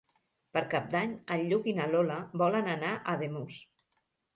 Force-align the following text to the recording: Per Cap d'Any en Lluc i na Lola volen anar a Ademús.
Per 0.57 0.63
Cap 0.71 0.87
d'Any 0.95 1.13
en 1.37 1.45
Lluc 1.53 1.71
i 1.73 1.75
na 1.83 1.87
Lola 1.95 2.19
volen 2.45 2.75
anar 2.77 2.95
a 3.01 3.09
Ademús. 3.19 3.65